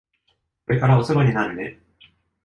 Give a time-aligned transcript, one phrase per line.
[0.65, 1.79] これからお世話になるね。